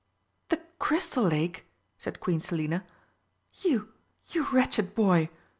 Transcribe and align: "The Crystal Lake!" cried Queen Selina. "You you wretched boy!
"The 0.47 0.59
Crystal 0.79 1.21
Lake!" 1.25 1.67
cried 2.01 2.19
Queen 2.19 2.41
Selina. 2.41 2.83
"You 3.61 3.89
you 4.29 4.47
wretched 4.49 4.95
boy! 4.95 5.29